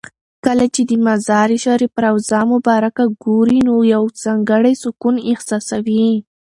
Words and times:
کله 0.45 0.65
چې 0.73 0.81
د 0.89 0.91
مزار 1.07 1.49
شریف 1.63 1.93
روضه 2.05 2.39
مبارکه 2.53 3.05
ګورې 3.23 3.59
نو 3.67 3.75
یو 3.93 4.03
ځانګړی 4.23 4.73
سکون 4.83 5.15
احساسوې. 5.31 6.07